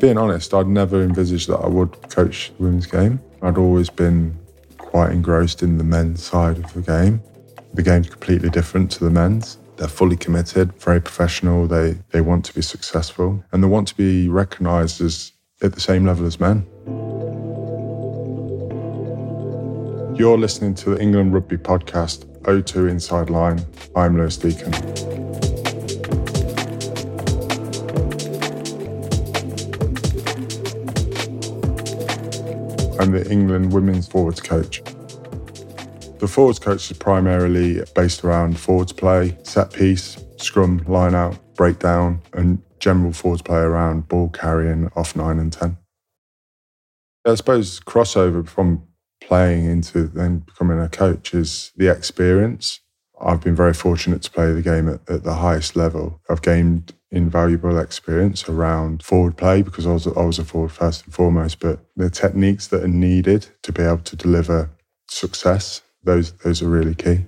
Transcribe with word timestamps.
being 0.00 0.18
honest, 0.18 0.52
I'd 0.54 0.66
never 0.66 1.02
envisaged 1.02 1.48
that 1.48 1.58
I 1.58 1.68
would 1.68 1.92
coach 2.10 2.52
the 2.56 2.64
women's 2.64 2.86
game. 2.86 3.20
I'd 3.42 3.58
always 3.58 3.90
been 3.90 4.36
quite 4.78 5.12
engrossed 5.12 5.62
in 5.62 5.78
the 5.78 5.84
men's 5.84 6.22
side 6.22 6.58
of 6.58 6.72
the 6.74 6.82
game. 6.82 7.22
The 7.74 7.82
game's 7.82 8.08
completely 8.08 8.48
different 8.50 8.90
to 8.92 9.04
the 9.04 9.10
men's. 9.10 9.58
They're 9.76 9.88
fully 9.88 10.16
committed, 10.16 10.72
very 10.74 11.00
professional. 11.00 11.66
They 11.66 11.98
they 12.10 12.22
want 12.22 12.44
to 12.46 12.54
be 12.54 12.62
successful 12.62 13.44
and 13.52 13.62
they 13.62 13.68
want 13.68 13.88
to 13.88 13.96
be 13.96 14.28
recognised 14.28 15.00
as 15.02 15.32
at 15.62 15.74
the 15.74 15.80
same 15.80 16.06
level 16.06 16.26
as 16.26 16.40
men. 16.40 16.66
You're 20.16 20.38
listening 20.38 20.74
to 20.76 20.90
the 20.90 21.00
England 21.00 21.34
Rugby 21.34 21.58
Podcast, 21.58 22.24
O2 22.44 22.88
Inside 22.88 23.28
Line. 23.28 23.66
I'm 23.94 24.16
Lewis 24.16 24.38
Deacon. 24.38 25.25
I'm 33.06 33.12
the 33.12 33.30
England 33.30 33.72
women's 33.72 34.08
forwards 34.08 34.40
coach. 34.40 34.82
The 36.18 36.26
forwards 36.26 36.58
coach 36.58 36.90
is 36.90 36.98
primarily 36.98 37.80
based 37.94 38.24
around 38.24 38.58
forwards 38.58 38.92
play, 38.92 39.38
set 39.44 39.72
piece, 39.72 40.16
scrum, 40.38 40.78
line 40.88 41.14
out, 41.14 41.38
breakdown, 41.54 42.20
and 42.32 42.60
general 42.80 43.12
forwards 43.12 43.42
play 43.42 43.60
around 43.60 44.08
ball 44.08 44.28
carrying 44.30 44.90
off 44.96 45.14
9 45.14 45.38
and 45.38 45.52
10. 45.52 45.76
I 47.24 47.36
suppose 47.36 47.78
crossover 47.78 48.44
from 48.44 48.82
playing 49.20 49.66
into 49.66 50.08
then 50.08 50.40
becoming 50.40 50.80
a 50.80 50.88
coach 50.88 51.32
is 51.32 51.70
the 51.76 51.88
experience. 51.88 52.80
I've 53.20 53.40
been 53.40 53.54
very 53.54 53.74
fortunate 53.74 54.22
to 54.22 54.32
play 54.32 54.52
the 54.52 54.62
game 54.62 54.88
at, 54.88 55.08
at 55.08 55.22
the 55.22 55.34
highest 55.34 55.76
level. 55.76 56.20
I've 56.28 56.42
gained 56.42 56.92
invaluable 57.16 57.78
experience 57.78 58.48
around 58.48 59.02
forward 59.02 59.36
play 59.36 59.62
because 59.62 59.86
I 59.86 59.92
was, 59.92 60.06
I 60.06 60.22
was 60.22 60.38
a 60.38 60.44
forward 60.44 60.70
first 60.70 61.04
and 61.04 61.14
foremost, 61.14 61.58
but 61.58 61.80
the 61.96 62.10
techniques 62.10 62.68
that 62.68 62.84
are 62.84 62.88
needed 62.88 63.48
to 63.62 63.72
be 63.72 63.82
able 63.82 63.98
to 63.98 64.16
deliver 64.16 64.70
success, 65.08 65.82
those, 66.04 66.32
those 66.32 66.62
are 66.62 66.68
really 66.68 66.94
key. 66.94 67.24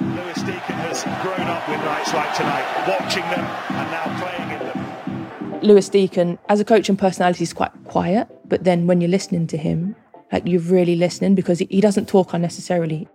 Lewis 0.00 0.42
Deacon 0.42 0.76
has 0.82 1.04
grown 1.22 1.46
up 1.48 1.68
with 1.68 1.80
nights 1.80 2.12
like 2.12 2.34
tonight, 2.36 2.88
watching 2.88 3.22
them 3.22 3.44
and 3.78 3.90
now 3.90 4.20
playing 4.20 4.50
in 4.50 5.50
them. 5.52 5.60
Lewis 5.62 5.88
Deacon, 5.88 6.38
as 6.48 6.60
a 6.60 6.64
coach 6.64 6.88
and 6.88 6.98
personality, 6.98 7.44
is 7.44 7.52
quite 7.52 7.72
quiet, 7.84 8.28
but 8.48 8.64
then 8.64 8.86
when 8.86 9.00
you're 9.00 9.10
listening 9.10 9.46
to 9.46 9.56
him, 9.56 9.94
like 10.32 10.42
you're 10.46 10.60
really 10.60 10.96
listening 10.96 11.36
because 11.36 11.60
he 11.60 11.80
doesn't 11.80 12.08
talk 12.08 12.34
unnecessarily. 12.34 13.08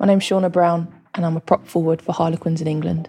My 0.00 0.06
name's 0.06 0.24
Shaunagh 0.24 0.52
Brown, 0.52 0.92
and 1.14 1.26
I'm 1.26 1.36
a 1.36 1.40
prop 1.40 1.66
forward 1.66 2.00
for 2.00 2.12
Harlequins 2.12 2.60
in 2.62 2.66
England 2.66 3.08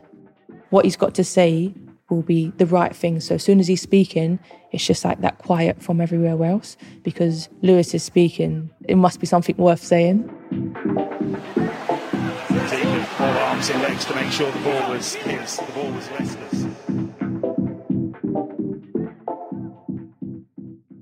what 0.75 0.83
he's 0.83 0.97
got 0.97 1.15
to 1.15 1.23
say 1.23 1.73
will 2.09 2.21
be 2.21 2.51
the 2.57 2.65
right 2.65 2.93
thing. 2.93 3.21
So 3.21 3.35
as 3.35 3.43
soon 3.43 3.61
as 3.61 3.67
he's 3.69 3.81
speaking, 3.81 4.39
it's 4.73 4.85
just 4.85 5.05
like 5.05 5.21
that 5.21 5.37
quiet 5.37 5.81
from 5.81 6.01
everywhere 6.01 6.43
else 6.43 6.75
because 7.01 7.47
Lewis 7.61 7.93
is 7.93 8.03
speaking. 8.03 8.69
It 8.83 8.95
must 8.95 9.21
be 9.21 9.25
something 9.25 9.55
worth 9.55 9.81
saying. 9.81 10.29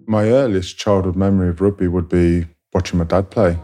My 0.06 0.26
earliest 0.26 0.78
childhood 0.78 1.16
memory 1.16 1.50
of 1.50 1.62
rugby 1.62 1.88
would 1.88 2.10
be 2.10 2.46
watching 2.76 3.00
my 3.00 3.06
dad 3.06 3.32
play. 3.32 3.58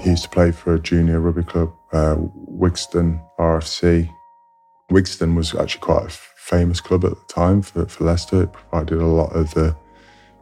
He 0.00 0.08
used 0.08 0.22
to 0.22 0.30
play 0.30 0.50
for 0.50 0.74
a 0.74 0.80
junior 0.80 1.20
rugby 1.20 1.42
club, 1.42 1.74
uh, 1.94 2.16
Wigston 2.50 3.22
RFC. 3.38 4.10
Wigston 4.90 5.34
was 5.34 5.54
actually 5.54 5.80
quite 5.80 6.06
a 6.06 6.10
famous 6.10 6.80
club 6.80 7.04
at 7.04 7.12
the 7.12 7.32
time 7.32 7.62
for, 7.62 7.86
for 7.86 8.04
Leicester. 8.04 8.42
It 8.42 8.52
provided 8.52 8.98
a 8.98 9.06
lot 9.06 9.34
of 9.34 9.54
the 9.54 9.76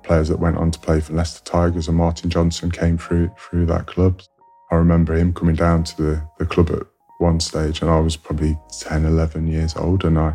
players 0.03 0.28
that 0.28 0.41
went 0.41 0.56
on 0.56 0.70
to 0.70 0.78
play 0.78 1.00
for 1.00 1.12
Leicester 1.12 1.45
Tigers, 1.45 1.89
and 1.89 1.96
Martin 1.96 2.30
Johnson 2.30 2.70
came 2.70 2.98
through 2.98 3.30
through 3.39 3.67
that 3.67 3.86
club. 3.86 4.23
I 4.70 4.77
remember 4.77 5.14
him 5.14 5.35
coming 5.35 5.55
down 5.55 5.85
to 5.85 5.96
the, 6.02 6.29
the 6.39 6.46
club 6.46 6.70
at 6.70 6.83
one 7.18 7.39
stage, 7.39 7.83
and 7.83 7.91
I 7.91 8.01
was 8.01 8.17
probably 8.17 8.58
10, 8.80 9.05
11 9.05 9.46
years 9.46 9.77
old, 9.77 10.05
and 10.05 10.18
I 10.18 10.35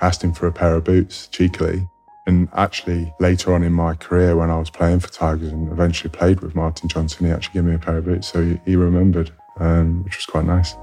asked 0.00 0.22
him 0.22 0.32
for 0.32 0.46
a 0.46 0.52
pair 0.52 0.76
of 0.76 0.84
boots 0.84 1.26
cheekily. 1.26 1.86
And 2.26 2.48
actually, 2.54 3.12
later 3.18 3.52
on 3.52 3.64
in 3.64 3.72
my 3.72 3.94
career, 3.94 4.36
when 4.36 4.48
I 4.48 4.58
was 4.58 4.70
playing 4.70 5.00
for 5.00 5.08
Tigers 5.08 5.50
and 5.50 5.70
eventually 5.72 6.10
played 6.10 6.40
with 6.40 6.54
Martin 6.54 6.88
Johnson, 6.88 7.26
he 7.26 7.32
actually 7.32 7.54
gave 7.54 7.64
me 7.64 7.74
a 7.74 7.78
pair 7.80 7.98
of 7.98 8.04
boots. 8.04 8.28
So 8.28 8.42
he, 8.44 8.60
he 8.64 8.76
remembered, 8.76 9.32
um, 9.58 10.04
which 10.04 10.16
was 10.16 10.26
quite 10.26 10.44
nice. 10.44 10.74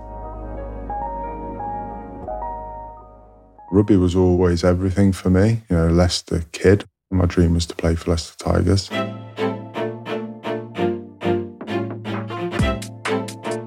Rugby 3.72 3.97
was 3.97 4.16
always 4.16 4.63
everything 4.63 5.12
for 5.12 5.30
me. 5.30 5.62
You 5.69 5.75
know, 5.75 5.88
Leicester 5.88 6.44
kid. 6.52 6.85
My 7.12 7.25
dream 7.25 7.53
was 7.53 7.66
to 7.68 7.75
play 7.75 7.96
for 7.96 8.12
Leicester 8.12 8.35
Tigers. 8.38 8.90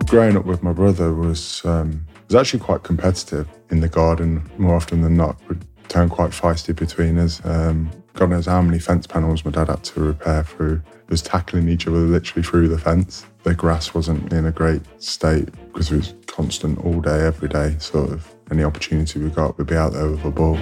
Growing 0.09 0.37
up 0.37 0.45
with 0.45 0.63
my 0.63 0.73
brother 0.73 1.15
was 1.15 1.65
um, 1.65 2.05
was 2.29 2.35
actually 2.35 2.61
quite 2.61 2.83
competitive 2.83 3.49
in 3.71 3.81
the 3.81 3.89
garden. 3.89 4.49
More 4.59 4.75
often 4.75 5.03
than 5.03 5.17
not, 5.17 5.37
would 5.49 5.65
turn 5.89 6.09
quite 6.09 6.31
feisty 6.31 6.75
between 6.75 7.19
us. 7.19 7.41
Um, 7.45 7.91
God 8.15 8.31
knows 8.31 8.47
how 8.47 8.61
many 8.61 8.79
fence 8.79 9.07
panels 9.07 9.45
my 9.45 9.51
dad 9.51 9.69
had 9.69 9.85
to 9.85 10.01
repair 10.01 10.43
through. 10.43 10.83
Was 11.09 11.23
tackling 11.23 11.69
each 11.69 11.87
other 11.87 11.99
literally 11.99 12.43
through 12.43 12.69
the 12.69 12.79
fence. 12.79 13.27
The 13.45 13.55
grass 13.55 13.93
wasn't 13.93 14.33
in 14.33 14.47
a 14.47 14.53
great 14.53 14.83
state 15.03 15.49
because 15.73 15.91
it 15.91 15.97
was 15.97 16.15
constant 16.27 16.79
all 16.85 17.01
day, 17.01 17.27
every 17.27 17.49
day. 17.49 17.77
Sort 17.81 18.11
of 18.11 18.33
any 18.53 18.63
opportunity 18.63 19.19
we 19.19 19.31
got, 19.31 19.59
we'd 19.59 19.67
be 19.67 19.75
out 19.75 19.93
there 19.93 20.09
with 20.09 20.25
a 20.25 20.31
ball. 20.31 20.57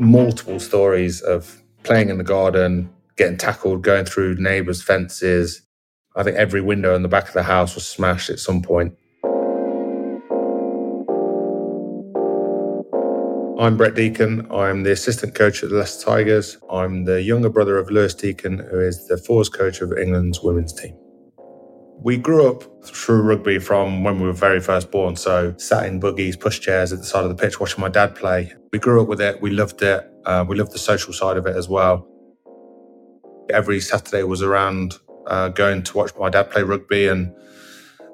Multiple 0.00 0.58
stories 0.58 1.20
of 1.20 1.62
playing 1.82 2.08
in 2.08 2.16
the 2.16 2.24
garden, 2.24 2.88
getting 3.16 3.36
tackled, 3.36 3.82
going 3.82 4.06
through 4.06 4.36
neighbours' 4.36 4.82
fences. 4.82 5.60
I 6.16 6.22
think 6.22 6.38
every 6.38 6.62
window 6.62 6.96
in 6.96 7.02
the 7.02 7.08
back 7.08 7.28
of 7.28 7.34
the 7.34 7.42
house 7.42 7.74
was 7.74 7.86
smashed 7.86 8.30
at 8.30 8.38
some 8.38 8.62
point. 8.62 8.96
I'm 13.58 13.76
Brett 13.76 13.96
Deacon. 13.96 14.46
I'm 14.52 14.84
the 14.84 14.92
assistant 14.92 15.34
coach 15.34 15.64
at 15.64 15.70
the 15.70 15.74
Leicester 15.74 16.06
Tigers. 16.06 16.58
I'm 16.70 17.06
the 17.06 17.20
younger 17.20 17.48
brother 17.48 17.76
of 17.76 17.90
Lewis 17.90 18.14
Deacon, 18.14 18.58
who 18.58 18.78
is 18.78 19.08
the 19.08 19.18
forwards 19.18 19.48
coach 19.48 19.80
of 19.80 19.92
England's 19.98 20.40
women's 20.40 20.72
team. 20.72 20.96
We 22.00 22.18
grew 22.18 22.48
up 22.48 22.62
through 22.86 23.22
rugby 23.22 23.58
from 23.58 24.04
when 24.04 24.20
we 24.20 24.28
were 24.28 24.32
very 24.32 24.60
first 24.60 24.92
born. 24.92 25.16
So, 25.16 25.56
sat 25.58 25.86
in 25.86 25.98
buggies, 25.98 26.36
pushchairs 26.36 26.92
at 26.92 26.98
the 27.00 27.04
side 27.04 27.24
of 27.24 27.30
the 27.30 27.34
pitch, 27.34 27.58
watching 27.58 27.80
my 27.80 27.88
dad 27.88 28.14
play. 28.14 28.52
We 28.72 28.78
grew 28.78 29.02
up 29.02 29.08
with 29.08 29.20
it. 29.20 29.42
We 29.42 29.50
loved 29.50 29.82
it. 29.82 30.08
Uh, 30.24 30.44
we 30.48 30.54
loved 30.54 30.70
the 30.70 30.78
social 30.78 31.12
side 31.12 31.36
of 31.36 31.44
it 31.44 31.56
as 31.56 31.68
well. 31.68 32.06
Every 33.50 33.80
Saturday 33.80 34.22
was 34.22 34.40
around 34.40 34.98
uh, 35.26 35.48
going 35.48 35.82
to 35.82 35.96
watch 35.96 36.12
my 36.16 36.30
dad 36.30 36.52
play 36.52 36.62
rugby, 36.62 37.08
and 37.08 37.34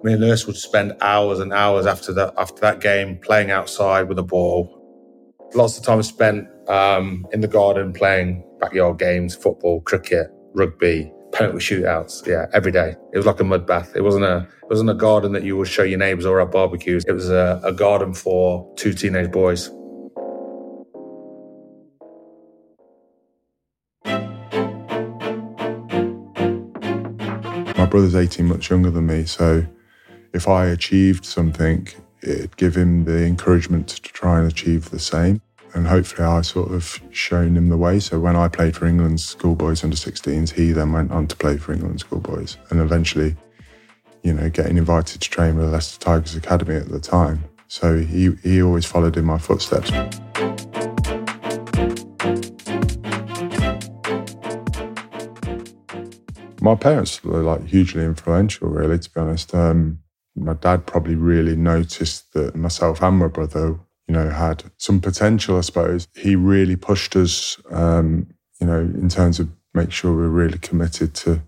me 0.02 0.14
and 0.14 0.22
Lewis 0.22 0.46
would 0.46 0.56
spend 0.56 0.96
hours 1.02 1.38
and 1.38 1.52
hours 1.52 1.84
after 1.84 2.14
that 2.14 2.32
after 2.38 2.62
that 2.62 2.80
game 2.80 3.18
playing 3.18 3.50
outside 3.50 4.08
with 4.08 4.18
a 4.18 4.22
ball, 4.22 4.80
lots 5.54 5.78
of 5.78 5.84
time 5.84 6.02
spent 6.02 6.48
um, 6.68 7.26
in 7.32 7.40
the 7.40 7.48
garden 7.48 7.92
playing 7.92 8.44
backyard 8.60 8.98
games, 8.98 9.34
football, 9.34 9.80
cricket, 9.82 10.28
rugby, 10.54 11.12
penalty 11.32 11.58
shootouts. 11.58 12.26
Yeah, 12.26 12.46
every 12.52 12.72
day. 12.72 12.96
It 13.12 13.16
was 13.16 13.26
like 13.26 13.40
a 13.40 13.44
mud 13.44 13.66
bath. 13.66 13.92
It 13.94 14.02
wasn't 14.02 14.24
a 14.24 14.48
it 14.62 14.70
wasn't 14.70 14.90
a 14.90 14.94
garden 14.94 15.32
that 15.32 15.42
you 15.42 15.56
would 15.56 15.68
show 15.68 15.82
your 15.82 15.98
neighbours 15.98 16.26
or 16.26 16.40
at 16.40 16.50
barbecues. 16.50 17.04
It 17.06 17.12
was 17.12 17.30
a, 17.30 17.60
a 17.62 17.72
garden 17.72 18.14
for 18.14 18.72
two 18.76 18.92
teenage 18.92 19.30
boys. 19.30 19.70
My 27.76 27.86
brother's 27.86 28.14
18 28.14 28.46
months 28.46 28.70
younger 28.70 28.90
than 28.90 29.06
me, 29.06 29.24
so 29.26 29.66
if 30.32 30.48
I 30.48 30.66
achieved 30.66 31.24
something, 31.24 31.86
it'd 32.24 32.56
give 32.56 32.74
him 32.74 33.04
the 33.04 33.24
encouragement 33.24 33.88
to 33.88 34.02
try 34.02 34.38
and 34.40 34.50
achieve 34.50 34.90
the 34.90 34.98
same. 34.98 35.40
And 35.74 35.88
hopefully, 35.88 36.26
I 36.26 36.40
sort 36.42 36.70
of 36.70 37.00
shown 37.10 37.56
him 37.56 37.68
the 37.68 37.76
way. 37.76 37.98
So 37.98 38.20
when 38.20 38.36
I 38.36 38.46
played 38.46 38.76
for 38.76 38.86
England's 38.86 39.24
schoolboys 39.24 39.82
under 39.82 39.96
16s, 39.96 40.52
he 40.52 40.70
then 40.70 40.92
went 40.92 41.10
on 41.10 41.26
to 41.26 41.36
play 41.36 41.56
for 41.56 41.72
England's 41.72 42.02
schoolboys, 42.02 42.58
and 42.70 42.80
eventually, 42.80 43.36
you 44.22 44.32
know, 44.32 44.48
getting 44.48 44.78
invited 44.78 45.20
to 45.20 45.28
train 45.28 45.56
with 45.56 45.66
the 45.66 45.72
Leicester 45.72 45.98
Tigers 45.98 46.36
Academy 46.36 46.76
at 46.76 46.88
the 46.88 47.00
time. 47.00 47.44
So 47.66 47.98
he 47.98 48.30
he 48.42 48.62
always 48.62 48.86
followed 48.86 49.16
in 49.16 49.24
my 49.24 49.38
footsteps. 49.38 49.90
My 56.60 56.76
parents 56.76 57.22
were 57.24 57.42
like 57.42 57.66
hugely 57.66 58.04
influential, 58.04 58.68
really, 58.68 58.98
to 58.98 59.10
be 59.10 59.20
honest. 59.20 59.52
Um, 59.54 59.98
my 60.36 60.54
dad 60.54 60.86
probably 60.86 61.14
really 61.14 61.56
noticed 61.56 62.32
that 62.32 62.56
myself 62.56 63.02
and 63.02 63.18
my 63.18 63.28
brother, 63.28 63.78
you 64.08 64.14
know, 64.14 64.30
had 64.30 64.64
some 64.78 65.00
potential, 65.00 65.58
I 65.58 65.62
suppose. 65.62 66.08
He 66.14 66.36
really 66.36 66.76
pushed 66.76 67.16
us, 67.16 67.60
um, 67.70 68.26
you 68.60 68.66
know, 68.66 68.80
in 68.80 69.08
terms 69.08 69.40
of 69.40 69.48
make 69.72 69.92
sure 69.92 70.12
we 70.12 70.22
we're 70.22 70.28
really 70.28 70.58
committed 70.58 71.14
to 71.14 71.42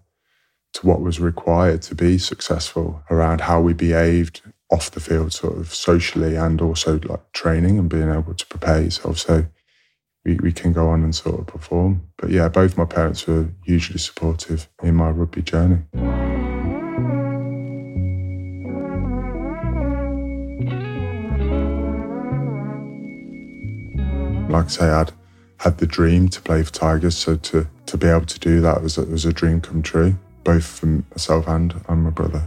to 0.72 0.86
what 0.86 1.00
was 1.00 1.18
required 1.18 1.80
to 1.80 1.94
be 1.94 2.18
successful 2.18 3.02
around 3.10 3.40
how 3.40 3.60
we 3.60 3.72
behaved 3.72 4.42
off 4.70 4.90
the 4.90 5.00
field, 5.00 5.32
sort 5.32 5.56
of 5.56 5.72
socially 5.72 6.36
and 6.36 6.60
also 6.60 6.98
like 7.04 7.32
training 7.32 7.78
and 7.78 7.88
being 7.88 8.10
able 8.10 8.34
to 8.34 8.46
prepare 8.46 8.82
yourself. 8.82 9.18
So 9.18 9.46
we, 10.24 10.34
we 10.34 10.52
can 10.52 10.72
go 10.72 10.88
on 10.88 11.02
and 11.02 11.14
sort 11.14 11.40
of 11.40 11.46
perform. 11.46 12.08
But 12.18 12.30
yeah, 12.30 12.48
both 12.48 12.76
my 12.76 12.84
parents 12.84 13.26
were 13.26 13.48
hugely 13.64 13.98
supportive 13.98 14.68
in 14.82 14.96
my 14.96 15.10
rugby 15.10 15.42
journey. 15.42 15.78
Like 24.56 24.64
I 24.64 24.68
say, 24.68 24.88
I'd 24.88 25.12
had 25.58 25.76
the 25.76 25.86
dream 25.86 26.30
to 26.30 26.40
play 26.40 26.62
for 26.62 26.72
Tigers, 26.72 27.14
so 27.14 27.36
to, 27.36 27.66
to 27.84 27.98
be 27.98 28.06
able 28.06 28.24
to 28.24 28.38
do 28.38 28.62
that 28.62 28.82
was 28.82 28.96
a, 28.96 29.02
was 29.02 29.26
a 29.26 29.32
dream 29.32 29.60
come 29.60 29.82
true, 29.82 30.16
both 30.44 30.64
for 30.64 30.86
myself 30.86 31.46
and, 31.46 31.74
and 31.90 32.04
my 32.04 32.08
brother. 32.08 32.40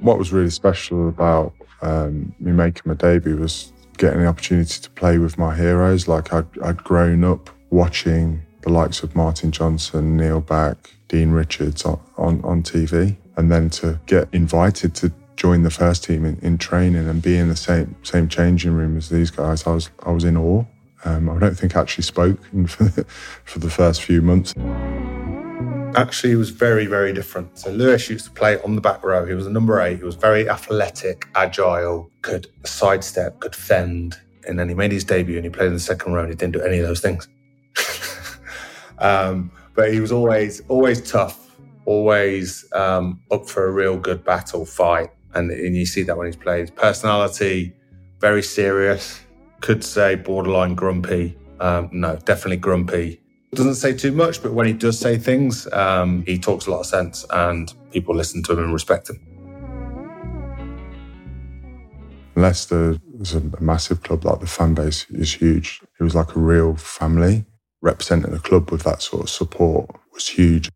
What 0.00 0.16
was 0.16 0.32
really 0.32 0.50
special 0.50 1.08
about 1.08 1.54
um, 1.82 2.32
me 2.38 2.52
making 2.52 2.82
my 2.84 2.94
debut 2.94 3.36
was 3.36 3.72
getting 3.98 4.20
the 4.20 4.26
opportunity 4.26 4.80
to 4.80 4.90
play 4.90 5.18
with 5.18 5.36
my 5.38 5.56
heroes. 5.56 6.06
Like 6.06 6.32
I'd, 6.32 6.46
I'd 6.62 6.84
grown 6.84 7.24
up 7.24 7.50
watching 7.70 8.42
the 8.60 8.70
likes 8.70 9.02
of 9.02 9.16
Martin 9.16 9.50
Johnson, 9.50 10.16
Neil 10.16 10.40
Back, 10.40 10.94
Dean 11.08 11.32
Richards 11.32 11.84
on, 11.84 11.98
on, 12.16 12.44
on 12.44 12.62
TV, 12.62 13.16
and 13.36 13.50
then 13.50 13.68
to 13.70 13.98
get 14.06 14.28
invited 14.32 14.94
to 14.96 15.12
join 15.40 15.62
the 15.62 15.70
first 15.70 16.04
team 16.04 16.26
in, 16.26 16.38
in, 16.42 16.58
training 16.58 17.08
and 17.08 17.22
be 17.22 17.38
in 17.38 17.48
the 17.48 17.56
same 17.56 17.96
same 18.02 18.28
changing 18.28 18.74
room 18.74 18.94
as 18.98 19.08
these 19.08 19.30
guys, 19.30 19.66
I 19.66 19.72
was 19.72 19.88
I 20.04 20.10
was 20.10 20.22
in 20.22 20.36
awe. 20.36 20.64
Um, 21.06 21.30
I 21.30 21.38
don't 21.38 21.56
think 21.56 21.74
I 21.74 21.80
actually 21.80 22.04
spoke 22.04 22.38
for 22.66 22.84
the, 22.84 23.04
for 23.44 23.58
the 23.58 23.70
first 23.70 24.02
few 24.02 24.20
months. 24.20 24.52
Actually, 25.96 26.32
it 26.34 26.36
was 26.36 26.50
very, 26.50 26.84
very 26.84 27.14
different. 27.14 27.58
So 27.58 27.70
Lewis 27.70 28.10
used 28.10 28.26
to 28.26 28.30
play 28.30 28.60
on 28.60 28.74
the 28.74 28.82
back 28.82 29.02
row. 29.02 29.24
He 29.24 29.32
was 29.32 29.46
a 29.46 29.50
number 29.50 29.80
eight. 29.80 29.96
He 29.96 30.04
was 30.04 30.14
very 30.14 30.46
athletic, 30.46 31.26
agile, 31.34 32.10
could 32.20 32.48
sidestep, 32.66 33.40
could 33.40 33.56
fend. 33.56 34.20
And 34.46 34.58
then 34.58 34.68
he 34.68 34.74
made 34.74 34.92
his 34.92 35.04
debut 35.04 35.36
and 35.36 35.44
he 35.44 35.50
played 35.50 35.68
in 35.68 35.72
the 35.72 35.80
second 35.80 36.12
row 36.12 36.20
and 36.20 36.28
he 36.28 36.36
didn't 36.36 36.52
do 36.52 36.60
any 36.60 36.78
of 36.80 36.86
those 36.86 37.00
things. 37.00 37.26
um, 38.98 39.50
but 39.74 39.90
he 39.90 40.00
was 40.00 40.12
always, 40.12 40.60
always 40.68 41.10
tough, 41.10 41.56
always 41.86 42.70
um, 42.74 43.22
up 43.30 43.48
for 43.48 43.66
a 43.66 43.72
real 43.72 43.96
good 43.96 44.22
battle 44.22 44.66
fight. 44.66 45.10
And, 45.34 45.50
and 45.50 45.76
you 45.76 45.86
see 45.86 46.02
that 46.02 46.16
when 46.16 46.26
he's 46.26 46.36
played. 46.36 46.74
Personality, 46.76 47.74
very 48.18 48.42
serious, 48.42 49.20
could 49.60 49.84
say 49.84 50.16
borderline 50.16 50.74
grumpy. 50.74 51.36
Um, 51.60 51.88
no, 51.92 52.16
definitely 52.16 52.56
grumpy 52.56 53.20
doesn't 53.54 53.74
say 53.76 53.92
too 53.92 54.12
much, 54.12 54.42
but 54.42 54.52
when 54.52 54.66
he 54.66 54.72
does 54.72 54.98
say 54.98 55.18
things, 55.18 55.70
um, 55.72 56.22
he 56.24 56.38
talks 56.38 56.66
a 56.66 56.70
lot 56.70 56.80
of 56.80 56.86
sense 56.86 57.26
and 57.30 57.72
people 57.90 58.14
listen 58.14 58.42
to 58.44 58.52
him 58.52 58.60
and 58.60 58.72
respect 58.72 59.10
him. 59.10 59.20
Leicester 62.36 62.96
is 63.18 63.34
a 63.34 63.42
massive 63.60 64.02
club, 64.02 64.24
like 64.24 64.40
the 64.40 64.46
fan 64.46 64.74
base 64.74 65.04
is 65.10 65.34
huge. 65.34 65.80
It 65.98 66.02
was 66.02 66.14
like 66.14 66.36
a 66.36 66.40
real 66.40 66.76
family. 66.76 67.44
Representing 67.82 68.34
a 68.34 68.38
club 68.38 68.70
with 68.70 68.82
that 68.82 69.02
sort 69.02 69.22
of 69.22 69.30
support 69.30 69.90
was 70.12 70.28
huge. 70.28 70.68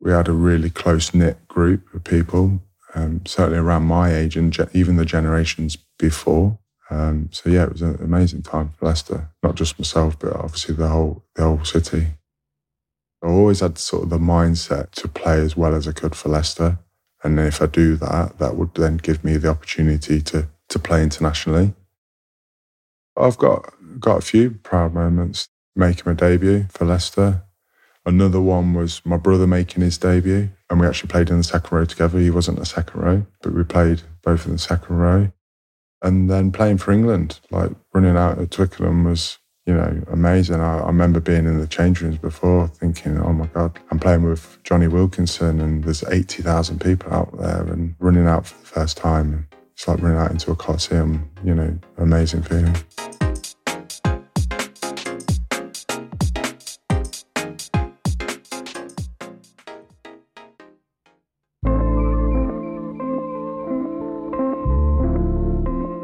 We 0.00 0.12
had 0.12 0.28
a 0.28 0.32
really 0.32 0.70
close 0.70 1.12
knit 1.12 1.46
group 1.48 1.92
of 1.92 2.04
people, 2.04 2.62
um, 2.94 3.22
certainly 3.26 3.58
around 3.58 3.84
my 3.84 4.14
age 4.14 4.36
and 4.36 4.52
ge- 4.52 4.74
even 4.74 4.96
the 4.96 5.04
generations 5.04 5.76
before. 5.98 6.58
Um, 6.90 7.28
so 7.32 7.48
yeah, 7.48 7.64
it 7.64 7.72
was 7.72 7.82
an 7.82 7.96
amazing 8.02 8.42
time 8.42 8.70
for 8.76 8.86
Leicester. 8.86 9.30
Not 9.42 9.54
just 9.54 9.78
myself, 9.78 10.18
but 10.18 10.34
obviously 10.34 10.74
the 10.74 10.88
whole 10.88 11.24
the 11.34 11.42
whole 11.42 11.64
city. 11.64 12.08
I 13.22 13.28
always 13.28 13.60
had 13.60 13.78
sort 13.78 14.04
of 14.04 14.10
the 14.10 14.18
mindset 14.18 14.90
to 14.92 15.08
play 15.08 15.38
as 15.40 15.56
well 15.56 15.74
as 15.74 15.86
I 15.86 15.92
could 15.92 16.16
for 16.16 16.28
Leicester. 16.28 16.78
And 17.22 17.38
if 17.38 17.62
I 17.62 17.66
do 17.66 17.96
that, 17.96 18.38
that 18.38 18.56
would 18.56 18.74
then 18.74 18.96
give 18.96 19.22
me 19.22 19.36
the 19.36 19.48
opportunity 19.48 20.20
to, 20.22 20.48
to 20.68 20.78
play 20.78 21.04
internationally. 21.04 21.74
I've 23.16 23.38
got, 23.38 23.72
got 24.00 24.18
a 24.18 24.22
few 24.22 24.50
proud 24.50 24.92
moments 24.92 25.48
making 25.76 26.02
my 26.06 26.14
debut 26.14 26.66
for 26.68 26.84
Leicester. 26.84 27.42
Another 28.04 28.40
one 28.40 28.74
was 28.74 29.00
my 29.04 29.16
brother 29.16 29.46
making 29.46 29.82
his 29.82 29.98
debut, 29.98 30.50
and 30.68 30.80
we 30.80 30.86
actually 30.86 31.08
played 31.08 31.30
in 31.30 31.38
the 31.38 31.44
second 31.44 31.76
row 31.76 31.84
together. 31.84 32.18
He 32.18 32.30
wasn't 32.30 32.58
a 32.58 32.64
second 32.64 33.00
row, 33.00 33.26
but 33.42 33.52
we 33.52 33.62
played 33.64 34.02
both 34.22 34.46
in 34.46 34.52
the 34.52 34.58
second 34.58 34.96
row. 34.96 35.32
And 36.02 36.28
then 36.28 36.50
playing 36.50 36.78
for 36.78 36.90
England, 36.90 37.38
like 37.52 37.70
running 37.94 38.16
out 38.16 38.38
at 38.38 38.50
Twickenham 38.50 39.04
was 39.04 39.38
you 39.66 39.74
know, 39.74 40.02
amazing. 40.10 40.60
I, 40.60 40.80
I, 40.80 40.86
remember 40.86 41.20
being 41.20 41.46
in 41.46 41.58
the 41.58 41.66
change 41.66 42.00
rooms 42.00 42.18
before 42.18 42.68
thinking, 42.68 43.18
oh 43.20 43.32
my 43.32 43.46
God, 43.46 43.78
I'm 43.90 43.98
playing 43.98 44.24
with 44.24 44.58
Jonny 44.64 44.88
Wilkinson 44.88 45.60
and 45.60 45.84
there's 45.84 46.02
80,000 46.02 46.80
people 46.80 47.12
out 47.12 47.36
there 47.38 47.62
and 47.72 47.94
running 48.00 48.26
out 48.26 48.46
for 48.46 48.58
the 48.58 48.66
first 48.66 48.96
time. 48.96 49.48
It's 49.74 49.86
like 49.86 50.02
running 50.02 50.18
out 50.18 50.30
into 50.30 50.50
a 50.50 50.56
coliseum, 50.56 51.30
you 51.44 51.54
know, 51.54 51.78
amazing 51.96 52.42
feeling. 52.42 52.76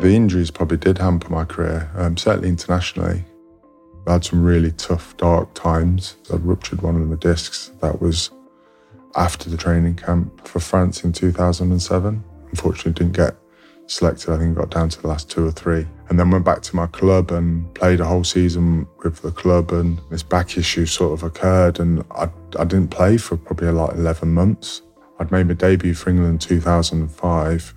The 0.08 0.16
injuries 0.16 0.50
probably 0.50 0.78
did 0.78 0.96
hamper 0.96 1.28
my 1.28 1.44
career, 1.44 1.90
um, 1.94 2.16
certainly 2.16 2.49
internationally. 2.49 3.26
I 4.06 4.14
had 4.14 4.25
some 4.25 4.43
really 4.43 4.72
tough, 4.72 5.14
dark 5.19 5.52
times. 5.52 6.16
I 6.32 6.37
ruptured 6.37 6.81
one 6.81 6.96
of 6.96 7.06
my 7.06 7.16
discs. 7.16 7.72
That 7.82 8.00
was 8.00 8.31
after 9.16 9.50
the 9.50 9.58
training 9.58 9.96
camp 9.96 10.49
for 10.49 10.60
France 10.60 11.05
in 11.05 11.12
2007. 11.12 12.25
Unfortunately, 12.49 12.93
didn't 12.94 13.19
get 13.19 13.37
selected. 13.87 14.32
I 14.32 14.38
think 14.38 14.56
got 14.56 14.70
down 14.70 14.88
to 14.88 15.02
the 15.02 15.08
last 15.08 15.31
two 15.31 15.46
or 15.46 15.50
three. 15.50 15.87
And 16.08 16.19
then 16.19 16.31
went 16.31 16.46
back 16.46 16.62
to 16.62 16.75
my 16.75 16.87
club 16.87 17.31
and 17.31 17.75
played 17.75 18.00
a 18.00 18.06
whole 18.06 18.25
season 18.25 18.88
with 19.05 19.20
the 19.20 19.31
club. 19.31 19.72
And 19.72 20.00
this 20.10 20.22
back 20.22 20.56
issue 20.56 20.87
sort 20.87 21.12
of 21.12 21.22
occurred. 21.22 21.81
And 21.81 22.02
I, 22.12 22.31
I 22.58 22.64
didn't 22.64 22.88
play 22.88 23.19
for 23.19 23.37
probably 23.37 23.70
like 23.72 23.94
11 23.94 24.32
months. 24.32 24.81
I'd 25.20 25.31
made 25.31 25.49
my 25.49 25.52
debut 25.52 25.93
for 25.93 26.08
England 26.08 26.32
in 26.32 26.38
2005 26.38 27.75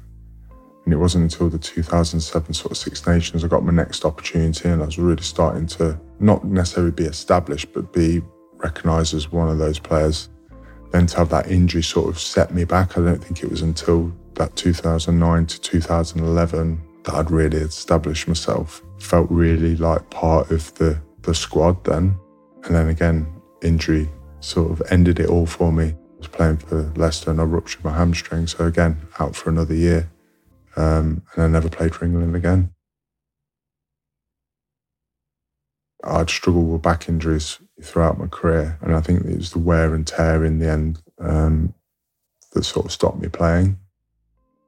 and 0.86 0.94
it 0.94 0.98
wasn't 0.98 1.24
until 1.24 1.50
the 1.50 1.60
2007 1.60 2.54
sort 2.54 2.72
of 2.72 2.78
Six 2.78 3.06
Nations 3.06 3.44
I 3.44 3.48
got 3.48 3.64
my 3.64 3.72
next 3.72 4.04
opportunity 4.04 4.68
and 4.68 4.82
I 4.82 4.86
was 4.86 4.98
really 4.98 5.22
starting 5.22 5.68
to 5.68 6.00
not 6.20 6.44
necessarily 6.44 6.92
be 6.92 7.04
established, 7.04 7.72
but 7.74 7.94
be 7.94 8.22
recognised 8.58 9.14
as 9.14 9.32
one 9.32 9.50
of 9.50 9.58
those 9.58 9.80
players. 9.80 10.30
Then 10.92 11.06
to 11.08 11.18
have 11.18 11.30
that 11.30 11.50
injury 11.50 11.84
sort 11.84 12.10
of 12.10 12.20
set 12.20 12.54
me 12.54 12.66
back. 12.66 12.98
I 12.98 13.02
don't 13.02 13.24
think 13.24 13.44
it 13.44 13.50
was 13.50 13.62
until 13.62 14.12
that 14.36 14.56
2009 14.56 15.46
to 15.46 15.62
2011 15.62 16.82
that 17.04 17.14
I'd 17.14 17.32
really 17.32 17.58
established 17.58 18.28
myself. 18.28 18.82
Felt 19.00 19.30
really 19.30 19.76
like 19.76 20.10
part 20.10 20.52
of 20.52 20.74
the, 20.76 21.00
the 21.22 21.34
squad 21.34 21.84
then. 21.86 22.16
And 22.64 22.76
then 22.76 22.90
again, 22.90 23.28
injury 23.62 24.10
sort 24.40 24.72
of 24.72 24.82
ended 24.92 25.20
it 25.20 25.30
all 25.30 25.46
for 25.46 25.72
me. 25.72 25.86
I 25.86 26.18
was 26.18 26.28
playing 26.28 26.58
for 26.58 26.92
Leicester 26.96 27.32
and 27.32 27.40
I 27.40 27.44
ruptured 27.44 27.84
my 27.84 27.94
hamstring. 27.94 28.48
So 28.48 28.66
again, 28.66 29.00
out 29.20 29.36
for 29.36 29.50
another 29.50 29.76
year 29.76 30.10
um, 30.76 31.24
and 31.36 31.44
I 31.44 31.48
never 31.48 31.70
played 31.70 31.96
for 31.96 32.06
England 32.06 32.36
again. 32.36 32.74
I'd 36.04 36.30
struggled 36.30 36.72
with 36.72 36.82
back 36.82 37.08
injuries 37.08 37.60
throughout 37.82 38.18
my 38.18 38.28
career, 38.28 38.80
and 38.82 38.96
I 38.96 39.02
think 39.02 39.24
it 39.24 39.38
was 39.38 39.52
the 39.52 39.60
wear 39.60 39.94
and 39.94 40.06
tear 40.06 40.44
in 40.44 40.60
the 40.60 40.70
end 40.70 41.02
um, 41.20 41.74
that 42.54 42.64
sort 42.64 42.86
of 42.86 42.92
stopped 42.92 43.20
me 43.20 43.28
playing. 43.28 43.78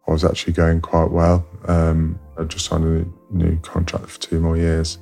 I 0.07 0.11
was 0.11 0.23
actually 0.23 0.53
going 0.53 0.81
quite 0.81 1.11
well. 1.11 1.45
Um, 1.67 2.19
I 2.37 2.43
just 2.43 2.65
signed 2.65 2.83
a 2.83 3.35
new 3.35 3.57
contract 3.59 4.09
for 4.09 4.19
two 4.19 4.39
more 4.39 4.57
years, 4.57 4.97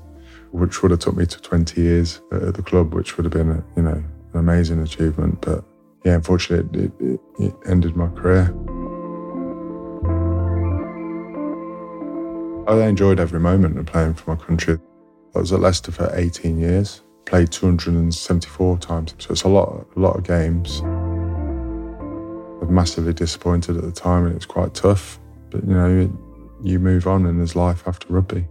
which 0.51 0.81
would 0.81 0.91
have 0.91 0.99
took 0.99 1.17
me 1.17 1.25
to 1.25 1.41
20 1.41 1.81
years 1.81 2.21
at 2.31 2.53
the 2.53 2.61
club, 2.61 2.93
which 2.93 3.17
would 3.17 3.25
have 3.25 3.33
been, 3.33 3.49
a, 3.49 3.63
you 3.75 3.83
know, 3.83 4.03
an 4.33 4.39
amazing 4.39 4.81
achievement. 4.81 5.41
But 5.41 5.63
yeah, 6.05 6.15
unfortunately, 6.15 6.85
it, 6.85 6.91
it, 6.99 7.19
it 7.39 7.55
ended 7.67 7.95
my 7.95 8.07
career. 8.09 8.53
I 12.67 12.87
enjoyed 12.87 13.19
every 13.19 13.39
moment 13.39 13.77
of 13.77 13.85
playing 13.87 14.13
for 14.13 14.35
my 14.35 14.41
country. 14.41 14.79
I 15.35 15.39
was 15.39 15.51
at 15.51 15.59
Leicester 15.59 15.91
for 15.91 16.09
18 16.13 16.59
years, 16.59 17.01
played 17.25 17.51
274 17.51 18.77
times, 18.77 19.15
so 19.17 19.31
it's 19.31 19.43
a 19.43 19.47
lot, 19.47 19.87
a 19.95 19.99
lot 19.99 20.15
of 20.17 20.23
games. 20.23 20.81
I 20.81 22.65
was 22.65 22.69
massively 22.69 23.13
disappointed 23.13 23.77
at 23.77 23.83
the 23.83 23.91
time, 23.91 24.25
and 24.25 24.33
it 24.33 24.35
was 24.35 24.45
quite 24.45 24.73
tough. 24.73 25.19
But 25.49 25.63
you 25.63 25.73
know, 25.73 26.19
you 26.63 26.79
move 26.79 27.07
on, 27.07 27.25
and 27.25 27.39
there's 27.39 27.55
life 27.55 27.87
after 27.87 28.07
rugby, 28.13 28.47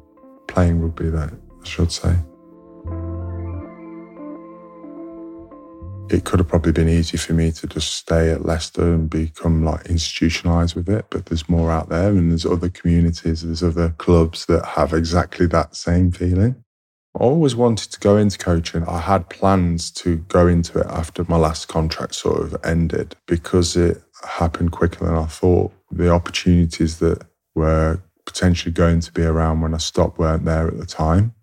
playing 0.48 0.80
rugby. 0.80 1.08
That 1.10 1.32
I 1.32 1.64
should 1.64 1.92
say. 1.92 2.16
It 6.10 6.24
could 6.24 6.40
have 6.40 6.48
probably 6.48 6.72
been 6.72 6.88
easy 6.88 7.16
for 7.16 7.34
me 7.34 7.52
to 7.52 7.66
just 7.66 7.94
stay 7.94 8.30
at 8.30 8.44
Leicester 8.44 8.94
and 8.94 9.08
become 9.08 9.64
like 9.64 9.86
institutionalized 9.86 10.74
with 10.74 10.88
it. 10.88 11.06
But 11.08 11.26
there's 11.26 11.48
more 11.48 11.70
out 11.70 11.88
there 11.88 12.08
and 12.10 12.30
there's 12.30 12.44
other 12.44 12.68
communities, 12.68 13.42
there's 13.42 13.62
other 13.62 13.90
clubs 13.98 14.46
that 14.46 14.64
have 14.64 14.92
exactly 14.92 15.46
that 15.46 15.76
same 15.76 16.10
feeling. 16.10 16.64
I 17.16 17.20
always 17.20 17.56
wanted 17.56 17.92
to 17.92 18.00
go 18.00 18.16
into 18.16 18.38
coaching. 18.38 18.84
I 18.84 19.00
had 19.00 19.30
plans 19.30 19.90
to 19.92 20.18
go 20.28 20.46
into 20.46 20.80
it 20.80 20.86
after 20.86 21.24
my 21.28 21.36
last 21.36 21.68
contract 21.68 22.14
sort 22.14 22.40
of 22.40 22.56
ended 22.64 23.16
because 23.26 23.76
it 23.76 24.02
happened 24.24 24.72
quicker 24.72 25.04
than 25.04 25.14
I 25.14 25.26
thought. 25.26 25.72
The 25.90 26.10
opportunities 26.10 26.98
that 26.98 27.24
were 27.54 28.00
potentially 28.26 28.72
going 28.72 29.00
to 29.00 29.12
be 29.12 29.22
around 29.22 29.60
when 29.60 29.74
I 29.74 29.78
stopped 29.78 30.18
weren't 30.18 30.44
there 30.44 30.68
at 30.68 30.78
the 30.78 30.86
time. 30.86 31.34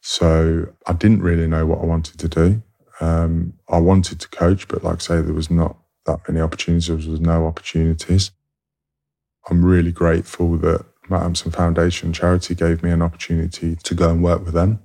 So 0.00 0.66
I 0.86 0.92
didn't 0.92 1.22
really 1.22 1.46
know 1.46 1.66
what 1.66 1.80
I 1.80 1.86
wanted 1.86 2.18
to 2.20 2.28
do. 2.28 2.62
Um, 3.00 3.54
I 3.68 3.78
wanted 3.78 4.20
to 4.20 4.28
coach, 4.28 4.68
but 4.68 4.84
like 4.84 4.96
I 4.96 4.98
say, 4.98 5.20
there 5.20 5.34
was 5.34 5.50
not 5.50 5.76
that 6.06 6.20
many 6.28 6.40
opportunities. 6.40 6.86
There 6.86 6.96
was 6.96 7.20
no 7.20 7.46
opportunities. 7.46 8.30
I'm 9.48 9.64
really 9.64 9.92
grateful 9.92 10.56
that 10.58 10.84
Matt 11.08 11.22
Hampson 11.22 11.50
Foundation 11.50 12.12
charity 12.12 12.54
gave 12.54 12.82
me 12.82 12.90
an 12.90 13.02
opportunity 13.02 13.76
to 13.76 13.94
go 13.94 14.10
and 14.10 14.22
work 14.22 14.44
with 14.44 14.54
them 14.54 14.80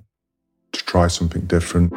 to 0.72 0.84
try 0.84 1.06
something 1.06 1.46
different. 1.46 1.92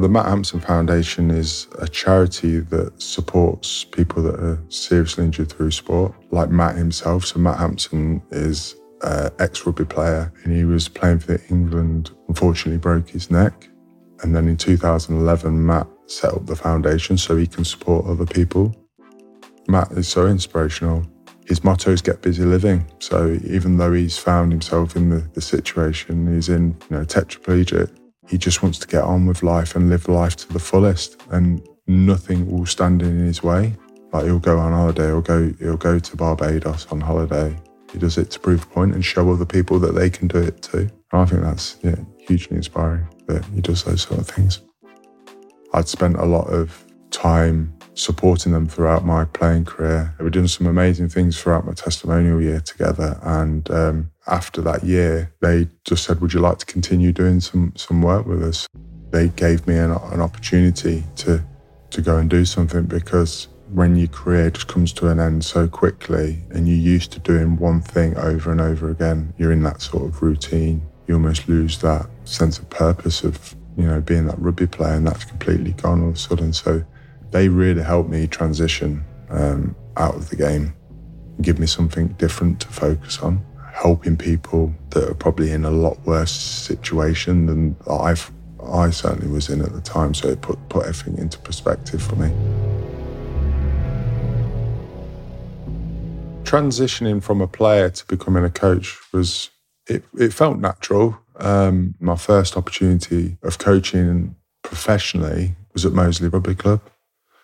The 0.00 0.08
Matt 0.08 0.24
Hampson 0.26 0.60
Foundation 0.60 1.30
is 1.30 1.68
a 1.78 1.86
charity 1.86 2.60
that 2.60 3.00
supports 3.00 3.84
people 3.84 4.22
that 4.22 4.40
are 4.40 4.58
seriously 4.70 5.24
injured 5.24 5.52
through 5.52 5.70
sport, 5.70 6.14
like 6.30 6.48
Matt 6.48 6.76
himself. 6.76 7.26
So, 7.26 7.38
Matt 7.38 7.58
Hampson 7.58 8.22
is 8.30 8.74
uh, 9.02 9.30
ex 9.38 9.66
rugby 9.66 9.84
player, 9.84 10.32
and 10.44 10.52
he 10.54 10.64
was 10.64 10.88
playing 10.88 11.20
for 11.20 11.40
England. 11.50 12.10
Unfortunately, 12.28 12.78
broke 12.78 13.08
his 13.08 13.30
neck, 13.30 13.68
and 14.22 14.34
then 14.34 14.48
in 14.48 14.56
2011, 14.56 15.64
Matt 15.64 15.86
set 16.06 16.32
up 16.34 16.46
the 16.46 16.56
foundation 16.56 17.16
so 17.16 17.36
he 17.36 17.46
can 17.46 17.64
support 17.64 18.06
other 18.06 18.26
people. 18.26 18.74
Matt 19.68 19.90
is 19.92 20.08
so 20.08 20.26
inspirational. 20.26 21.06
His 21.46 21.64
motto 21.64 21.90
is 21.90 22.02
"Get 22.02 22.22
busy 22.22 22.44
living." 22.44 22.86
So 22.98 23.38
even 23.44 23.76
though 23.76 23.92
he's 23.92 24.18
found 24.18 24.52
himself 24.52 24.96
in 24.96 25.10
the, 25.10 25.18
the 25.34 25.40
situation, 25.40 26.32
he's 26.32 26.48
in 26.48 26.76
you 26.90 26.98
know 26.98 27.04
tetraplegic. 27.04 27.90
He 28.28 28.38
just 28.38 28.62
wants 28.62 28.78
to 28.78 28.86
get 28.86 29.02
on 29.02 29.26
with 29.26 29.42
life 29.42 29.74
and 29.74 29.90
live 29.90 30.08
life 30.08 30.36
to 30.36 30.52
the 30.52 30.60
fullest, 30.60 31.20
and 31.30 31.66
nothing 31.86 32.50
will 32.50 32.66
stand 32.66 33.02
in 33.02 33.18
his 33.18 33.42
way. 33.42 33.74
Like 34.12 34.24
he'll 34.24 34.38
go 34.38 34.58
on 34.58 34.72
holiday, 34.72 35.06
he'll 35.06 35.22
go, 35.22 35.52
he'll 35.58 35.76
go 35.76 35.98
to 35.98 36.16
Barbados 36.16 36.86
on 36.92 37.00
holiday, 37.00 37.56
he 37.92 37.98
does 37.98 38.18
it 38.18 38.30
to 38.30 38.40
prove 38.40 38.62
a 38.62 38.66
point 38.66 38.94
and 38.94 39.04
show 39.04 39.30
other 39.30 39.44
people 39.44 39.78
that 39.80 39.94
they 39.94 40.08
can 40.08 40.28
do 40.28 40.38
it 40.38 40.62
too. 40.62 40.88
And 41.12 41.20
I 41.20 41.24
think 41.26 41.42
that's 41.42 41.76
yeah, 41.82 41.96
hugely 42.18 42.56
inspiring 42.56 43.06
that 43.26 43.44
he 43.46 43.60
does 43.60 43.84
those 43.84 44.02
sort 44.02 44.20
of 44.20 44.26
things. 44.26 44.60
I'd 45.74 45.88
spent 45.88 46.16
a 46.16 46.24
lot 46.24 46.48
of 46.48 46.84
time 47.10 47.74
supporting 47.94 48.52
them 48.52 48.66
throughout 48.66 49.04
my 49.04 49.24
playing 49.26 49.66
career. 49.66 50.14
We 50.18 50.24
were 50.24 50.30
doing 50.30 50.48
some 50.48 50.66
amazing 50.66 51.10
things 51.10 51.40
throughout 51.40 51.66
my 51.66 51.74
testimonial 51.74 52.40
year 52.40 52.60
together. 52.60 53.18
And 53.22 53.70
um, 53.70 54.10
after 54.26 54.60
that 54.62 54.84
year, 54.84 55.32
they 55.40 55.68
just 55.84 56.04
said, 56.04 56.20
"Would 56.20 56.32
you 56.32 56.40
like 56.40 56.58
to 56.58 56.66
continue 56.66 57.12
doing 57.12 57.40
some 57.40 57.72
some 57.76 58.02
work 58.02 58.26
with 58.26 58.42
us?" 58.42 58.66
They 59.10 59.28
gave 59.28 59.66
me 59.66 59.76
an, 59.76 59.90
an 59.90 60.20
opportunity 60.20 61.04
to 61.16 61.42
to 61.90 62.00
go 62.00 62.16
and 62.16 62.30
do 62.30 62.44
something 62.44 62.84
because 62.84 63.48
when 63.72 63.96
your 63.96 64.08
career 64.08 64.50
just 64.50 64.68
comes 64.68 64.92
to 64.92 65.08
an 65.08 65.18
end 65.18 65.44
so 65.44 65.66
quickly 65.66 66.38
and 66.50 66.68
you're 66.68 66.76
used 66.76 67.10
to 67.12 67.18
doing 67.20 67.56
one 67.56 67.80
thing 67.80 68.16
over 68.18 68.52
and 68.52 68.60
over 68.60 68.90
again, 68.90 69.32
you're 69.38 69.52
in 69.52 69.62
that 69.62 69.80
sort 69.80 70.04
of 70.04 70.20
routine. 70.20 70.82
You 71.06 71.14
almost 71.14 71.48
lose 71.48 71.78
that 71.78 72.06
sense 72.24 72.58
of 72.58 72.68
purpose 72.68 73.24
of, 73.24 73.56
you 73.76 73.84
know, 73.84 74.00
being 74.00 74.26
that 74.26 74.38
rugby 74.38 74.66
player 74.66 74.94
and 74.94 75.06
that's 75.06 75.24
completely 75.24 75.72
gone 75.72 76.02
all 76.02 76.10
of 76.10 76.16
a 76.16 76.18
sudden. 76.18 76.52
So 76.52 76.84
they 77.30 77.48
really 77.48 77.82
helped 77.82 78.10
me 78.10 78.26
transition 78.26 79.04
um, 79.30 79.74
out 79.96 80.16
of 80.16 80.28
the 80.28 80.36
game, 80.36 80.74
give 81.40 81.58
me 81.58 81.66
something 81.66 82.08
different 82.08 82.60
to 82.60 82.68
focus 82.68 83.20
on, 83.20 83.42
helping 83.72 84.18
people 84.18 84.74
that 84.90 85.08
are 85.08 85.14
probably 85.14 85.50
in 85.50 85.64
a 85.64 85.70
lot 85.70 85.98
worse 86.04 86.32
situation 86.32 87.46
than 87.46 87.76
I've 87.90 88.30
I 88.62 88.90
certainly 88.90 89.28
was 89.28 89.48
in 89.48 89.60
at 89.60 89.72
the 89.72 89.80
time. 89.80 90.14
So 90.14 90.28
it 90.28 90.40
put, 90.40 90.56
put 90.68 90.86
everything 90.86 91.18
into 91.18 91.38
perspective 91.38 92.02
for 92.02 92.14
me. 92.16 92.30
Transitioning 96.52 97.22
from 97.22 97.40
a 97.40 97.48
player 97.48 97.88
to 97.88 98.06
becoming 98.06 98.44
a 98.44 98.50
coach 98.50 98.98
was 99.10 99.48
it, 99.88 100.04
it 100.18 100.34
felt 100.34 100.58
natural. 100.58 101.18
Um, 101.36 101.94
my 101.98 102.14
first 102.16 102.58
opportunity 102.58 103.38
of 103.42 103.56
coaching 103.56 104.36
professionally 104.62 105.56
was 105.72 105.86
at 105.86 105.92
Moseley 105.92 106.28
Rugby 106.28 106.54
Club. 106.54 106.82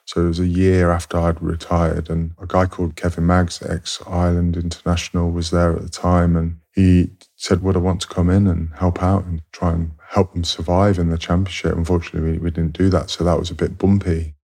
So 0.04 0.24
it 0.24 0.28
was 0.28 0.40
a 0.40 0.46
year 0.46 0.90
after 0.90 1.18
I'd 1.18 1.42
retired, 1.42 2.10
and 2.10 2.32
a 2.38 2.46
guy 2.46 2.66
called 2.66 2.96
Kevin 2.96 3.26
Maggs, 3.26 3.62
ex 3.62 3.98
Ireland 4.06 4.56
international, 4.56 5.30
was 5.30 5.50
there 5.50 5.74
at 5.74 5.82
the 5.82 5.88
time, 5.88 6.36
and 6.36 6.58
he 6.74 7.10
said, 7.36 7.62
"Would 7.62 7.76
I 7.76 7.80
want 7.80 8.02
to 8.02 8.08
come 8.08 8.30
in 8.30 8.46
and 8.46 8.74
help 8.74 9.02
out 9.02 9.24
and 9.24 9.42
try 9.52 9.72
and 9.72 9.92
help 10.10 10.32
them 10.32 10.44
survive 10.44 10.98
in 10.98 11.10
the 11.10 11.18
championship?" 11.18 11.76
Unfortunately, 11.76 12.32
we, 12.32 12.38
we 12.38 12.50
didn't 12.50 12.78
do 12.78 12.88
that, 12.90 13.10
so 13.10 13.24
that 13.24 13.38
was 13.38 13.50
a 13.50 13.54
bit 13.54 13.76
bumpy. 13.76 14.34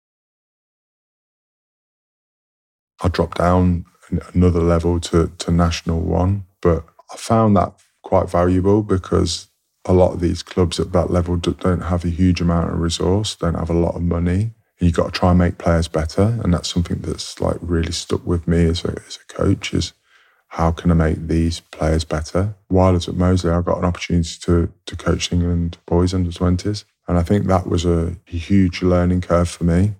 I 3.03 3.09
dropped 3.09 3.39
down 3.39 3.87
another 4.11 4.61
level 4.61 5.01
to, 5.01 5.31
to 5.39 5.51
national 5.51 6.01
one. 6.01 6.45
But 6.61 6.85
I 7.13 7.17
found 7.17 7.57
that 7.57 7.75
quite 8.03 8.29
valuable 8.29 8.83
because 8.83 9.49
a 9.87 9.93
lot 9.93 10.13
of 10.13 10.21
these 10.21 10.43
clubs 10.43 10.81
at 10.81 10.93
that 10.93 11.11
level 11.11 11.37
don't 11.37 11.83
have 11.83 12.05
a 12.05 12.09
huge 12.09 12.41
amount 12.41 12.71
of 12.71 12.79
resource, 12.79 13.35
don't 13.35 13.55
have 13.55 13.71
a 13.71 13.75
lot 13.75 13.97
of 13.97 14.03
money. 14.03 14.53
And 14.79 14.89
you've 14.89 14.95
got 14.95 15.13
to 15.13 15.19
try 15.19 15.31
and 15.31 15.39
make 15.39 15.59
players 15.59 15.89
better. 15.89 16.41
And 16.43 16.53
that's 16.53 16.73
something 16.73 17.01
that's 17.01 17.41
like 17.41 17.59
really 17.61 17.93
stuck 17.93 18.27
with 18.27 18.49
me 18.49 18.65
as 18.65 18.85
a, 18.85 18.97
as 19.07 19.19
a 19.23 19.33
coach 19.33 19.75
is 19.75 19.93
how 20.49 20.71
can 20.71 20.91
I 20.91 20.95
make 20.95 21.27
these 21.27 21.61
players 21.61 22.05
better? 22.05 22.55
While 22.69 22.91
I 22.91 22.93
was 22.93 23.09
at 23.09 23.17
Moseley, 23.17 23.51
I 23.51 23.61
got 23.61 23.79
an 23.79 23.85
opportunity 23.85 24.39
to, 24.43 24.73
to 24.87 24.97
coach 24.97 25.33
England 25.33 25.79
boys 25.87 26.15
under 26.15 26.31
20s. 26.31 26.85
And 27.07 27.19
I 27.19 27.23
think 27.23 27.47
that 27.47 27.67
was 27.67 27.85
a 27.85 28.17
huge 28.27 28.83
learning 28.83 29.21
curve 29.21 29.49
for 29.49 29.65
me. 29.65 29.95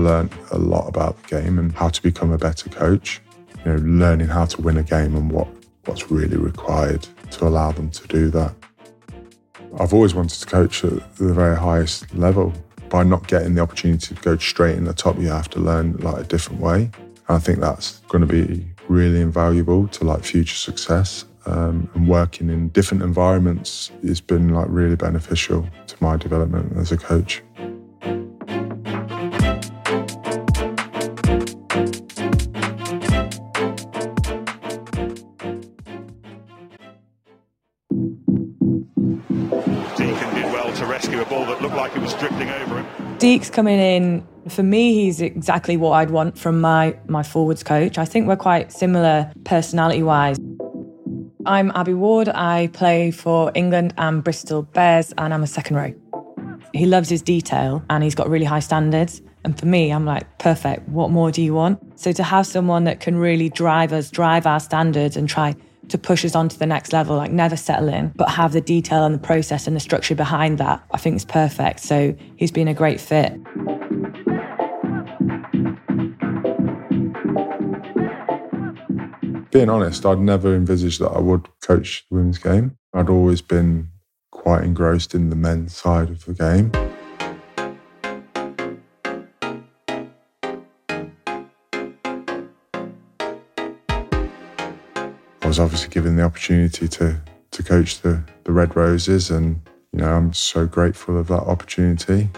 Learned 0.00 0.32
a 0.50 0.58
lot 0.58 0.88
about 0.88 1.22
the 1.22 1.40
game 1.40 1.58
and 1.58 1.72
how 1.72 1.88
to 1.88 2.02
become 2.02 2.30
a 2.32 2.38
better 2.38 2.68
coach. 2.68 3.20
You 3.64 3.72
know, 3.72 3.76
learning 3.76 4.28
how 4.28 4.46
to 4.46 4.60
win 4.60 4.76
a 4.78 4.82
game 4.82 5.14
and 5.14 5.30
what, 5.30 5.48
what's 5.84 6.10
really 6.10 6.36
required 6.36 7.06
to 7.30 7.46
allow 7.46 7.72
them 7.72 7.90
to 7.90 8.08
do 8.08 8.30
that. 8.30 8.54
I've 9.78 9.94
always 9.94 10.14
wanted 10.14 10.40
to 10.40 10.46
coach 10.46 10.84
at 10.84 11.16
the 11.16 11.32
very 11.32 11.56
highest 11.56 12.12
level. 12.14 12.52
By 12.88 13.04
not 13.04 13.28
getting 13.28 13.54
the 13.54 13.60
opportunity 13.60 14.14
to 14.14 14.20
go 14.20 14.36
straight 14.36 14.76
in 14.76 14.84
the 14.84 14.92
top, 14.92 15.16
you 15.18 15.28
have 15.28 15.48
to 15.50 15.60
learn 15.60 15.96
like 15.98 16.24
a 16.24 16.24
different 16.24 16.60
way. 16.60 16.90
And 17.04 17.36
I 17.36 17.38
think 17.38 17.60
that's 17.60 18.00
going 18.08 18.26
to 18.26 18.26
be 18.26 18.66
really 18.88 19.20
invaluable 19.20 19.86
to 19.88 20.04
like 20.04 20.24
future 20.24 20.56
success. 20.56 21.24
Um, 21.46 21.88
and 21.94 22.06
working 22.06 22.50
in 22.50 22.68
different 22.68 23.02
environments 23.02 23.90
has 24.02 24.20
been 24.20 24.50
like 24.50 24.66
really 24.68 24.96
beneficial 24.96 25.66
to 25.86 25.96
my 26.00 26.16
development 26.16 26.76
as 26.76 26.92
a 26.92 26.96
coach. 26.96 27.42
Deek's 43.30 43.48
coming 43.48 43.78
in. 43.78 44.26
For 44.48 44.64
me, 44.64 44.92
he's 44.92 45.20
exactly 45.20 45.76
what 45.76 45.92
I'd 45.92 46.10
want 46.10 46.36
from 46.36 46.60
my 46.60 46.98
my 47.06 47.22
forwards 47.22 47.62
coach. 47.62 47.96
I 47.96 48.04
think 48.04 48.26
we're 48.26 48.34
quite 48.34 48.72
similar 48.72 49.32
personality 49.44 50.02
wise. 50.02 50.36
I'm 51.46 51.70
Abby 51.76 51.94
Ward. 51.94 52.28
I 52.28 52.70
play 52.72 53.12
for 53.12 53.52
England 53.54 53.94
and 53.98 54.24
Bristol 54.24 54.62
Bears, 54.62 55.14
and 55.16 55.32
I'm 55.32 55.44
a 55.44 55.46
second 55.46 55.76
row. 55.76 55.94
He 56.74 56.86
loves 56.86 57.08
his 57.08 57.22
detail 57.22 57.84
and 57.88 58.02
he's 58.02 58.16
got 58.16 58.28
really 58.28 58.46
high 58.46 58.58
standards. 58.58 59.22
And 59.44 59.56
for 59.56 59.66
me, 59.66 59.92
I'm 59.92 60.04
like, 60.04 60.40
perfect. 60.40 60.88
What 60.88 61.12
more 61.12 61.30
do 61.30 61.40
you 61.40 61.54
want? 61.54 61.78
So 62.00 62.10
to 62.10 62.24
have 62.24 62.48
someone 62.48 62.82
that 62.82 62.98
can 62.98 63.16
really 63.16 63.48
drive 63.48 63.92
us, 63.92 64.10
drive 64.10 64.44
our 64.44 64.58
standards, 64.58 65.16
and 65.16 65.28
try 65.28 65.54
to 65.90 65.98
push 65.98 66.24
us 66.24 66.34
on 66.34 66.48
to 66.48 66.58
the 66.58 66.66
next 66.66 66.92
level, 66.92 67.16
like 67.16 67.30
never 67.30 67.56
settle 67.56 67.88
in, 67.88 68.12
but 68.16 68.30
have 68.30 68.52
the 68.52 68.60
detail 68.60 69.04
and 69.04 69.14
the 69.14 69.18
process 69.18 69.66
and 69.66 69.76
the 69.76 69.80
structure 69.80 70.14
behind 70.14 70.58
that, 70.58 70.82
I 70.90 70.96
think 70.96 71.16
is 71.16 71.24
perfect. 71.24 71.80
So 71.80 72.14
he's 72.36 72.50
been 72.50 72.68
a 72.68 72.74
great 72.74 73.00
fit. 73.00 73.32
Being 79.50 79.68
honest, 79.68 80.06
I'd 80.06 80.20
never 80.20 80.54
envisaged 80.54 81.00
that 81.00 81.10
I 81.10 81.18
would 81.18 81.48
coach 81.60 82.06
the 82.08 82.16
women's 82.16 82.38
game. 82.38 82.76
I'd 82.94 83.10
always 83.10 83.42
been 83.42 83.88
quite 84.30 84.62
engrossed 84.62 85.14
in 85.14 85.28
the 85.28 85.36
men's 85.36 85.76
side 85.76 86.08
of 86.08 86.24
the 86.24 86.34
game. 86.34 86.70
Was 95.50 95.58
obviously 95.58 95.88
given 95.88 96.14
the 96.14 96.22
opportunity 96.22 96.86
to 96.86 97.20
to 97.50 97.62
coach 97.64 98.02
the 98.02 98.22
the 98.44 98.52
Red 98.52 98.76
Roses, 98.76 99.32
and 99.32 99.60
you 99.92 99.98
know 99.98 100.08
I'm 100.08 100.32
so 100.32 100.64
grateful 100.64 101.18
of 101.18 101.26
that 101.26 101.42
opportunity. 101.42 102.28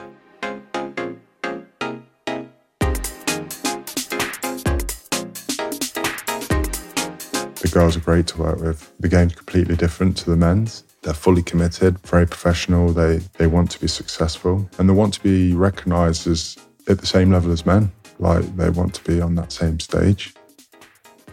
The 7.61 7.71
girls 7.71 7.99
are 7.99 8.00
great 8.00 8.28
to 8.28 8.38
work 8.38 8.59
with. 8.59 8.90
The 8.99 9.09
game's 9.09 9.35
completely 9.35 9.76
different 9.76 10.16
to 10.19 10.31
the 10.31 10.37
men's. 10.37 10.85
They're 11.02 11.12
fully 11.12 11.42
committed, 11.42 11.99
very 12.07 12.26
professional. 12.26 12.95
They 12.95 13.19
they 13.37 13.47
want 13.47 13.71
to 13.73 13.78
be 13.78 13.88
successful 13.88 14.66
and 14.78 14.88
they 14.88 14.95
want 14.95 15.12
to 15.12 15.23
be 15.23 15.52
recognised 15.52 16.26
as 16.26 16.57
at 16.88 16.99
the 16.99 17.07
same 17.07 17.31
level 17.31 17.52
as 17.52 17.66
men. 17.66 17.92
Like 18.19 18.57
they 18.57 18.71
want 18.71 18.95
to 18.95 19.04
be 19.04 19.21
on 19.21 19.35
that 19.35 19.52
same 19.52 19.81
stage. 19.81 20.33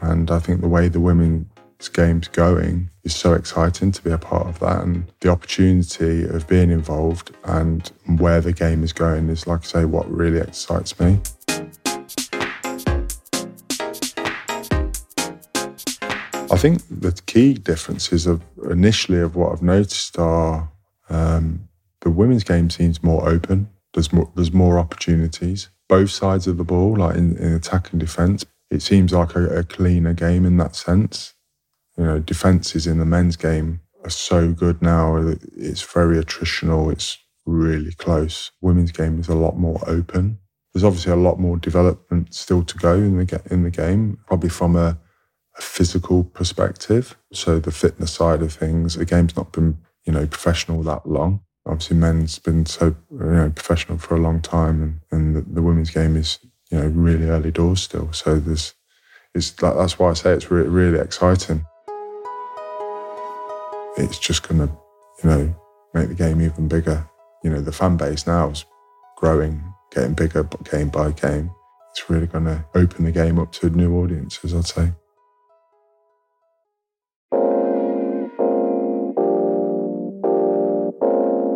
And 0.02 0.32
I 0.32 0.40
think 0.40 0.62
the 0.62 0.68
way 0.68 0.88
the 0.88 1.00
women's 1.80 1.88
game's 1.88 2.28
going 2.28 2.90
is 3.06 3.16
so 3.16 3.34
exciting 3.34 3.90
to 3.94 4.04
be 4.04 4.12
a 4.12 4.18
part 4.18 4.48
of 4.48 4.60
that. 4.60 4.84
And 4.84 5.10
the 5.22 5.30
opportunity 5.30 6.26
of 6.26 6.46
being 6.46 6.72
involved 6.72 7.32
and 7.46 7.90
where 8.18 8.42
the 8.42 8.52
game 8.52 8.84
is 8.84 8.92
going 8.92 9.30
is, 9.30 9.48
like 9.48 9.62
I 9.62 9.66
say, 9.66 9.86
what 9.86 10.12
really 10.12 10.40
excites 10.40 11.00
me. 11.00 11.22
I 16.52 16.58
think 16.58 16.82
the 16.90 17.18
key 17.28 17.54
differences 17.54 18.28
of 18.28 18.42
initially 18.70 19.22
of 19.22 19.38
what 19.38 19.54
I've 19.54 19.62
noticed 19.62 20.20
are 20.20 20.70
um, 21.10 21.70
the 22.02 22.10
women's 22.10 22.44
game 22.44 22.70
seems 22.70 23.02
more 23.02 23.30
open. 23.30 23.70
There's 23.94 24.12
more 24.12 24.30
there's 24.36 24.52
more 24.52 24.80
opportunities. 24.80 25.70
Both 25.88 26.12
sides 26.12 26.46
of 26.46 26.58
the 26.58 26.66
ball, 26.66 26.98
like 26.98 27.16
in, 27.16 27.38
in 27.38 27.54
attack 27.54 27.92
and 27.92 28.02
defence, 28.02 28.46
it 28.70 28.82
seems 28.82 29.14
like 29.14 29.34
a, 29.36 29.60
a 29.60 29.64
cleaner 29.64 30.14
game 30.14 30.46
in 30.46 30.58
that 30.58 30.76
sense. 30.76 31.36
You 32.00 32.06
know, 32.06 32.20
defences 32.20 32.88
in 32.88 32.98
the 32.98 33.06
men's 33.06 33.36
game 33.36 33.82
are 34.06 34.10
so 34.10 34.54
good 34.54 34.82
now. 34.82 35.18
It's 35.58 35.82
very 35.82 36.16
attritional. 36.16 36.90
It's 36.90 37.18
really 37.46 37.92
close. 37.92 38.52
Women's 38.62 38.94
game 38.94 39.20
is 39.20 39.28
a 39.28 39.36
lot 39.36 39.58
more 39.58 39.82
open. 39.86 40.40
There's 40.74 40.86
obviously 40.86 41.12
a 41.12 41.18
lot 41.18 41.40
more 41.40 41.58
development 41.58 42.34
still 42.34 42.64
to 42.64 42.78
go 42.78 42.94
in 42.94 43.18
the 43.18 43.42
in 43.52 43.64
the 43.64 43.70
game, 43.70 44.18
probably 44.28 44.50
from 44.50 44.78
a 44.78 44.98
a 45.58 45.62
physical 45.62 46.24
perspective. 46.24 47.18
So 47.34 47.60
the 47.60 47.72
fitness 47.72 48.12
side 48.12 48.42
of 48.42 48.54
things, 48.54 48.96
the 48.96 49.04
game's 49.06 49.36
not 49.36 49.52
been, 49.52 49.78
you 50.06 50.14
know, 50.14 50.26
professional 50.26 50.82
that 50.84 51.06
long. 51.06 51.42
Obviously, 51.66 51.98
men's 51.98 52.40
been 52.40 52.66
so 52.66 52.96
you 53.12 53.18
know 53.20 53.52
professional 53.54 53.98
for 53.98 54.16
a 54.16 54.22
long 54.22 54.42
time, 54.42 54.82
and, 54.82 55.00
and 55.12 55.36
the, 55.36 55.42
the 55.42 55.62
women's 55.62 55.92
game 55.92 56.16
is 56.16 56.40
you 56.72 56.80
know 56.80 56.88
really 56.88 57.26
early 57.26 57.52
doors 57.52 57.82
still. 57.82 58.14
So 58.14 58.40
there's, 58.40 58.74
it's 59.36 59.52
that's 59.52 60.00
why 60.00 60.12
I 60.12 60.14
say 60.14 60.32
it's 60.32 60.50
re- 60.50 60.64
really 60.64 60.98
exciting. 60.98 61.66
It's 64.00 64.18
just 64.18 64.48
going 64.48 64.66
to, 64.66 64.74
you 65.24 65.30
know, 65.30 65.56
make 65.94 66.08
the 66.08 66.16
game 66.16 66.42
even 66.42 66.68
bigger. 66.70 67.10
You 67.44 67.50
know, 67.50 67.62
the 67.62 67.72
fan 67.74 67.98
base 67.98 68.26
now 68.26 68.50
is 68.50 68.66
growing, 69.18 69.62
getting 69.92 70.14
bigger 70.14 70.48
game 70.72 70.88
by 70.90 71.12
game. 71.12 71.52
It's 71.92 72.10
really 72.10 72.28
going 72.28 72.46
to 72.46 72.64
open 72.76 73.04
the 73.04 73.12
game 73.12 73.40
up 73.40 73.52
to 73.54 73.70
new 73.70 74.02
audiences, 74.02 74.54
I'd 74.54 74.66
say. 74.66 74.94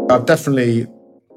I've 0.09 0.25
definitely 0.25 0.87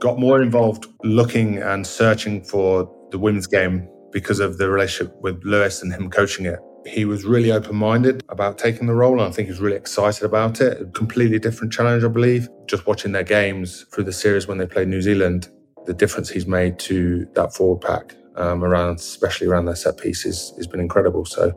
got 0.01 0.19
more 0.19 0.43
involved 0.43 0.87
looking 1.05 1.59
and 1.59 1.87
searching 1.87 2.43
for 2.43 2.91
the 3.11 3.19
women's 3.19 3.47
game 3.47 3.89
because 4.13 4.41
of 4.41 4.59
the 4.59 4.69
relationship 4.69 5.15
with 5.21 5.43
Lewis 5.45 5.83
and 5.83 5.93
him 5.93 6.11
coaching 6.11 6.47
it. 6.47 6.59
He 6.87 7.05
was 7.05 7.25
really 7.25 7.51
open 7.51 7.77
minded 7.77 8.23
about 8.29 8.59
taking 8.59 8.87
the 8.87 8.95
role, 8.95 9.15
and 9.15 9.23
I 9.23 9.31
think 9.31 9.47
he 9.47 9.53
was 9.53 9.61
really 9.61 9.77
excited 9.77 10.23
about 10.23 10.61
it. 10.61 10.81
A 10.81 10.85
completely 10.87 11.39
different 11.39 11.73
challenge, 11.73 12.05
I 12.05 12.09
believe. 12.09 12.49
Just 12.67 12.87
watching 12.87 13.13
their 13.13 13.25
games 13.25 13.85
through 13.93 14.05
the 14.05 14.13
series 14.13 14.47
when 14.47 14.59
they 14.59 14.67
played 14.67 14.89
New 14.89 15.03
Zealand, 15.03 15.49
the 15.87 15.95
difference 15.95 16.31
he's 16.31 16.47
made 16.47 16.79
to 16.81 17.27
that 17.35 17.55
forward 17.55 17.81
pack 17.81 18.15
um, 18.37 18.63
around, 18.63 18.97
especially 19.01 19.49
around 19.49 19.65
their 19.65 19.75
set 19.75 19.99
pieces, 19.99 20.53
has 20.57 20.67
been 20.67 20.81
incredible. 20.81 21.25
So 21.25 21.53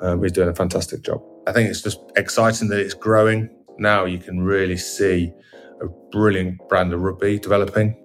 um, 0.00 0.22
he's 0.22 0.32
doing 0.32 0.48
a 0.48 0.54
fantastic 0.54 1.02
job. 1.02 1.22
I 1.46 1.52
think 1.52 1.70
it's 1.70 1.82
just 1.82 2.00
exciting 2.16 2.68
that 2.68 2.80
it's 2.80 2.94
growing. 2.94 3.48
Now 3.78 4.04
you 4.04 4.18
can 4.18 4.40
really 4.40 4.76
see 4.76 5.32
a 5.80 5.86
brilliant 6.10 6.58
brand 6.68 6.92
of 6.92 7.00
rugby 7.00 7.38
developing. 7.38 7.96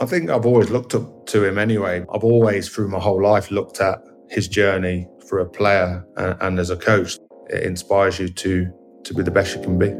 I 0.00 0.06
think 0.06 0.28
I've 0.28 0.44
always 0.44 0.70
looked 0.70 0.94
up 0.94 1.26
to 1.26 1.44
him 1.44 1.56
anyway. 1.56 2.04
I've 2.12 2.24
always, 2.24 2.68
through 2.68 2.88
my 2.88 2.98
whole 2.98 3.22
life, 3.22 3.50
looked 3.50 3.80
at 3.80 3.98
his 4.28 4.48
journey 4.48 5.08
for 5.28 5.40
a 5.40 5.46
player 5.46 6.04
and, 6.16 6.36
and 6.40 6.58
as 6.58 6.70
a 6.70 6.76
coach. 6.76 7.18
It 7.48 7.62
inspires 7.62 8.18
you 8.18 8.28
to 8.28 8.72
to 9.04 9.14
be 9.14 9.22
the 9.22 9.30
best 9.30 9.54
you 9.54 9.62
can 9.62 9.78
be. 9.78 9.94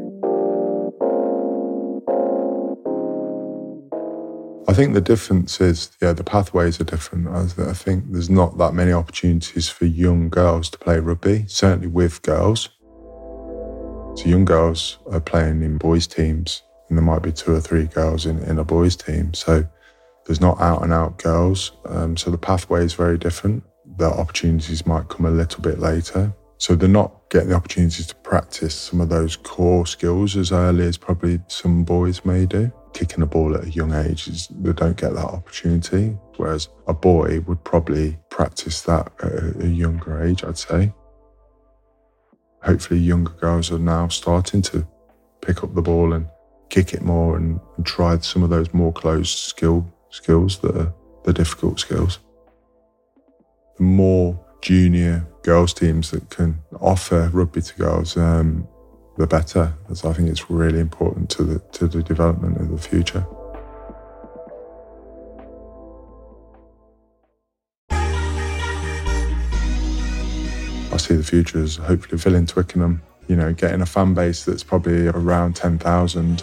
I 4.69 4.73
think 4.73 4.93
the 4.93 5.01
difference 5.01 5.61
is, 5.61 5.91
yeah, 6.01 6.11
the 6.11 6.25
pathways 6.25 6.81
are 6.81 6.83
different. 6.83 7.29
I 7.29 7.71
think 7.71 8.11
there's 8.11 8.29
not 8.29 8.57
that 8.57 8.73
many 8.73 8.91
opportunities 8.91 9.69
for 9.69 9.85
young 9.85 10.27
girls 10.27 10.69
to 10.71 10.77
play 10.77 10.99
rugby, 10.99 11.45
certainly 11.47 11.87
with 11.87 12.21
girls. 12.21 12.67
So 14.17 14.25
young 14.25 14.43
girls 14.43 14.97
are 15.09 15.21
playing 15.21 15.63
in 15.63 15.77
boys' 15.77 16.05
teams, 16.05 16.63
and 16.89 16.97
there 16.97 17.05
might 17.05 17.23
be 17.23 17.31
two 17.31 17.55
or 17.55 17.61
three 17.61 17.85
girls 17.85 18.25
in, 18.25 18.39
in 18.43 18.59
a 18.59 18.65
boys' 18.65 18.97
team. 18.97 19.33
So 19.33 19.65
there's 20.25 20.41
not 20.41 20.59
out 20.59 20.83
and 20.83 20.91
out 20.91 21.17
girls. 21.17 21.71
Um, 21.85 22.17
so 22.17 22.29
the 22.29 22.37
pathway 22.37 22.83
is 22.83 22.93
very 22.93 23.17
different. 23.17 23.63
The 23.95 24.05
opportunities 24.05 24.85
might 24.85 25.07
come 25.07 25.25
a 25.25 25.31
little 25.31 25.61
bit 25.61 25.79
later. 25.79 26.33
So 26.59 26.75
they're 26.75 26.89
not 26.89 27.29
getting 27.29 27.49
the 27.49 27.55
opportunities 27.55 28.07
to 28.07 28.15
practice 28.15 28.73
some 28.73 28.99
of 28.99 29.09
those 29.09 29.35
core 29.35 29.85
skills 29.85 30.35
as 30.35 30.51
early 30.51 30.85
as 30.85 30.97
probably 30.97 31.39
some 31.47 31.83
boys 31.83 32.25
may 32.25 32.45
do. 32.45 32.71
Kicking 32.93 33.21
a 33.21 33.27
ball 33.27 33.55
at 33.55 33.65
a 33.65 33.69
young 33.69 33.93
age, 33.93 34.27
is, 34.27 34.47
they 34.49 34.73
don't 34.73 34.97
get 34.97 35.13
that 35.13 35.25
opportunity. 35.25 36.17
Whereas 36.37 36.69
a 36.87 36.93
boy 36.93 37.41
would 37.41 37.63
probably 37.63 38.17
practice 38.29 38.81
that 38.83 39.11
at 39.21 39.63
a 39.63 39.67
younger 39.67 40.23
age, 40.23 40.43
I'd 40.43 40.57
say 40.57 40.93
hopefully 42.63 42.99
younger 42.99 43.31
girls 43.33 43.71
are 43.71 43.79
now 43.79 44.07
starting 44.07 44.61
to 44.61 44.85
pick 45.41 45.63
up 45.63 45.73
the 45.73 45.81
ball 45.81 46.13
and 46.13 46.27
kick 46.69 46.93
it 46.93 47.01
more 47.01 47.37
and, 47.37 47.59
and 47.77 47.85
try 47.85 48.17
some 48.19 48.43
of 48.43 48.49
those 48.49 48.73
more 48.73 48.91
closed 48.91 49.37
skill 49.37 49.87
skills 50.09 50.59
that 50.59 50.75
are 50.75 50.93
the 51.23 51.33
difficult 51.33 51.79
skills. 51.79 52.19
The 53.77 53.83
more 53.83 54.39
junior 54.61 55.27
girls 55.43 55.73
teams 55.73 56.11
that 56.11 56.29
can 56.29 56.59
offer 56.81 57.29
rugby 57.31 57.61
to 57.61 57.75
girls, 57.75 58.17
um, 58.17 58.67
the 59.17 59.27
better. 59.27 59.73
As 59.89 60.03
I 60.03 60.13
think 60.13 60.29
it's 60.29 60.49
really 60.49 60.79
important 60.79 61.29
to 61.31 61.43
the 61.43 61.59
to 61.73 61.87
the 61.87 62.01
development 62.01 62.57
of 62.57 62.69
the 62.69 62.77
future. 62.77 63.25
I 70.91 70.97
see 70.97 71.15
the 71.15 71.23
future 71.23 71.61
as 71.61 71.75
hopefully 71.75 72.17
filling 72.17 72.47
Twickenham, 72.47 73.03
you 73.27 73.35
know, 73.35 73.53
getting 73.53 73.81
a 73.81 73.85
fan 73.85 74.15
base 74.15 74.45
that's 74.45 74.63
probably 74.63 75.07
around 75.07 75.55
10,000. 75.55 76.41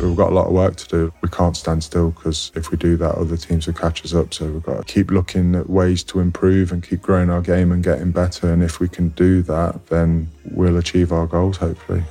We've 0.00 0.16
got 0.16 0.30
a 0.30 0.34
lot 0.34 0.46
of 0.46 0.52
work 0.52 0.76
to 0.76 0.88
do. 0.88 1.12
We 1.22 1.28
can't 1.28 1.56
stand 1.56 1.82
still 1.82 2.12
because 2.12 2.52
if 2.54 2.70
we 2.70 2.76
do 2.76 2.96
that, 2.98 3.16
other 3.16 3.36
teams 3.36 3.66
will 3.66 3.74
catch 3.74 4.04
us 4.04 4.14
up. 4.14 4.32
So 4.32 4.46
we've 4.46 4.62
got 4.62 4.86
to 4.86 4.92
keep 4.92 5.10
looking 5.10 5.56
at 5.56 5.68
ways 5.68 6.04
to 6.04 6.20
improve 6.20 6.70
and 6.70 6.82
keep 6.82 7.02
growing 7.02 7.30
our 7.30 7.40
game 7.40 7.72
and 7.72 7.82
getting 7.82 8.12
better. 8.12 8.52
And 8.52 8.62
if 8.62 8.78
we 8.78 8.88
can 8.88 9.08
do 9.10 9.42
that, 9.42 9.86
then 9.88 10.30
we'll 10.52 10.76
achieve 10.76 11.12
our 11.12 11.26
goals, 11.26 11.56
hopefully. 11.56 12.04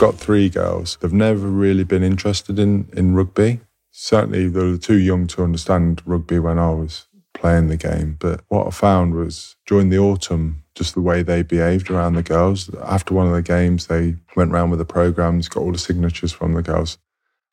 got 0.00 0.14
three 0.14 0.48
girls. 0.48 0.96
They've 1.02 1.12
never 1.12 1.46
really 1.46 1.84
been 1.84 2.02
interested 2.02 2.58
in, 2.58 2.88
in 2.94 3.14
rugby. 3.14 3.60
Certainly, 4.02 4.48
they 4.48 4.64
were 4.64 4.78
too 4.78 4.98
young 4.98 5.26
to 5.26 5.44
understand 5.44 6.00
rugby 6.06 6.38
when 6.38 6.58
I 6.58 6.70
was 6.70 7.06
playing 7.34 7.68
the 7.68 7.76
game. 7.76 8.16
But 8.18 8.40
what 8.48 8.66
I 8.66 8.70
found 8.70 9.12
was 9.14 9.56
during 9.66 9.90
the 9.90 9.98
autumn, 9.98 10.64
just 10.74 10.94
the 10.94 11.02
way 11.02 11.22
they 11.22 11.42
behaved 11.42 11.90
around 11.90 12.14
the 12.14 12.22
girls. 12.22 12.70
After 12.82 13.12
one 13.12 13.26
of 13.26 13.34
the 13.34 13.42
games, 13.42 13.88
they 13.88 14.16
went 14.34 14.52
around 14.52 14.70
with 14.70 14.78
the 14.78 14.86
programs, 14.86 15.48
got 15.48 15.60
all 15.60 15.72
the 15.72 15.78
signatures 15.78 16.32
from 16.32 16.54
the 16.54 16.62
girls. 16.62 16.96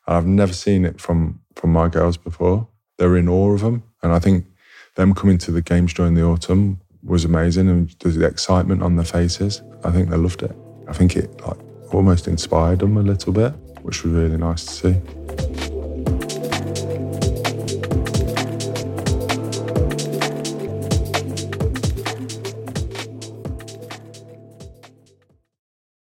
And 0.08 0.16
I've 0.16 0.26
never 0.26 0.54
seen 0.54 0.86
it 0.86 1.02
from, 1.02 1.42
from 1.56 1.74
my 1.74 1.90
girls 1.90 2.16
before. 2.16 2.70
They're 2.98 3.18
in 3.18 3.28
awe 3.28 3.54
of 3.54 3.60
them. 3.60 3.84
And 4.02 4.14
I 4.14 4.20
think 4.20 4.46
them 4.96 5.14
coming 5.14 5.38
to 5.40 5.52
the 5.52 5.62
games 5.62 5.94
during 5.94 6.14
the 6.14 6.24
autumn 6.24 6.80
was 7.04 7.26
amazing. 7.26 7.68
And 7.68 7.90
the 8.00 8.26
excitement 8.26 8.82
on 8.84 8.96
their 8.96 9.04
faces, 9.04 9.62
I 9.84 9.92
think 9.92 10.10
they 10.10 10.18
loved 10.18 10.44
it. 10.44 10.56
I 10.88 10.94
think 10.94 11.18
it 11.18 11.42
like 11.46 11.58
almost 11.92 12.26
inspired 12.26 12.80
them 12.80 12.96
a 12.96 13.02
little 13.02 13.34
bit, 13.34 13.52
which 13.82 14.06
was 14.06 14.14
really 14.14 14.38
nice 14.38 14.64
to 14.64 14.72
see. 14.72 15.37